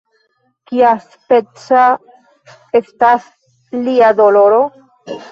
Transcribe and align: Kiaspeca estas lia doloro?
Kiaspeca 0.69 1.83
estas 2.79 3.27
lia 3.89 4.09
doloro? 4.21 4.63